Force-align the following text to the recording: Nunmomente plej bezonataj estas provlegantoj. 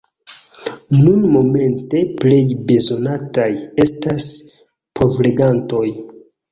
Nunmomente 1.01 2.01
plej 2.23 2.41
bezonataj 2.73 3.49
estas 3.87 4.29
provlegantoj. 4.99 5.89